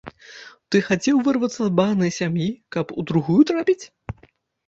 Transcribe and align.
Ты 0.75 0.79
хацеў 0.87 1.19
вырвацца 1.27 1.57
з 1.63 1.67
багны 1.79 2.09
сям'і, 2.19 2.47
каб 2.77 2.85
у 3.03 3.05
другую 3.11 3.35
трапіць? 3.51 3.85